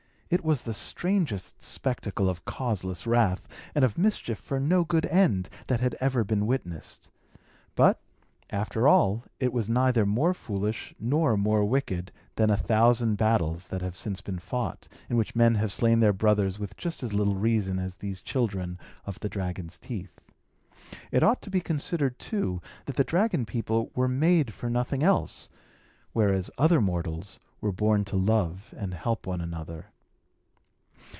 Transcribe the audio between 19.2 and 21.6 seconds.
dragon's teeth. It ought to be